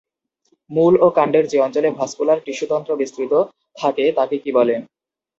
মূল 0.71 0.93
ও 1.01 1.17
কাণ্ডের 1.17 1.45
যে 1.47 1.57
অঞ্চলে 1.59 1.89
ভাস্কুলার 1.99 2.39
টিস্যুতন্ত্র 2.45 2.91
বিস্তৃত 3.01 3.33
থাকে 3.75 4.05
তাকে 4.17 4.35
কী 4.43 4.51
বলে? 4.57 4.75